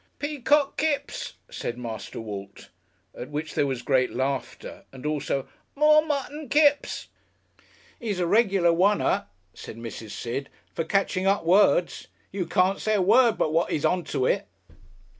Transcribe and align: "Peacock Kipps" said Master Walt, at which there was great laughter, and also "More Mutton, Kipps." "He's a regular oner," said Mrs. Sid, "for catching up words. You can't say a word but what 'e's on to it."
"Peacock 0.17 0.77
Kipps" 0.77 1.33
said 1.51 1.77
Master 1.77 2.19
Walt, 2.19 2.69
at 3.13 3.29
which 3.29 3.53
there 3.53 3.67
was 3.67 3.83
great 3.83 4.11
laughter, 4.11 4.83
and 4.91 5.05
also 5.05 5.47
"More 5.75 6.03
Mutton, 6.03 6.49
Kipps." 6.49 7.09
"He's 7.99 8.19
a 8.19 8.25
regular 8.25 8.69
oner," 8.71 9.27
said 9.53 9.77
Mrs. 9.77 10.09
Sid, 10.09 10.49
"for 10.73 10.83
catching 10.85 11.27
up 11.27 11.45
words. 11.45 12.07
You 12.31 12.47
can't 12.47 12.79
say 12.81 12.95
a 12.95 12.99
word 13.03 13.37
but 13.37 13.53
what 13.53 13.71
'e's 13.71 13.85
on 13.85 14.03
to 14.05 14.25
it." 14.25 14.47